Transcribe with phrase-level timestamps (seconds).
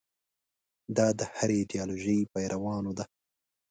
[0.97, 3.05] دا د هرې ایدیالوژۍ پیروانو ده.